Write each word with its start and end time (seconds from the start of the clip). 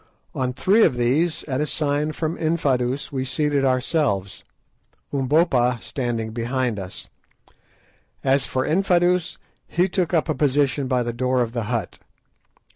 On 0.33 0.51
three 0.51 0.83
of 0.83 0.95
these, 0.97 1.43
at 1.43 1.61
a 1.61 1.67
sign 1.67 2.11
from 2.11 2.35
Infadoos, 2.35 3.11
we 3.11 3.23
seated 3.23 3.63
ourselves, 3.63 4.43
Umbopa 5.13 5.77
standing 5.79 6.31
behind 6.31 6.79
us. 6.79 7.07
As 8.23 8.47
for 8.47 8.65
Infadoos, 8.65 9.37
he 9.67 9.87
took 9.87 10.11
up 10.11 10.27
a 10.27 10.33
position 10.33 10.87
by 10.87 11.03
the 11.03 11.13
door 11.13 11.43
of 11.43 11.51
the 11.51 11.65
hut. 11.69 11.99